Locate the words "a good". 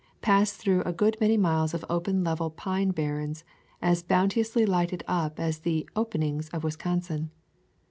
0.81-1.15